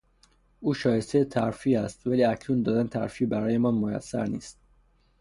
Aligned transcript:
او 0.59 0.73
شایستهی 0.73 1.25
ترفیع 1.25 1.81
استولی 1.81 2.23
اکنون 2.23 2.63
دادن 2.63 2.87
ترفیع 2.87 3.27
برایمان 3.27 3.73
میسر 3.75 4.25
نیست. 4.25 4.59